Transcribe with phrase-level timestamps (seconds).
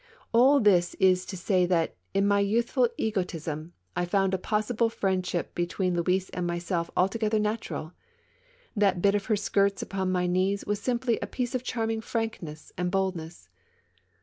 [0.33, 5.23] All this is to say that, in my youthful egotism, I found a possible friend
[5.23, 7.93] ship between Louise and myself altogether natural.
[8.75, 12.73] That bit of her skirts upon my knees was simply a piece of charming frankness
[12.79, 13.47] and boldness.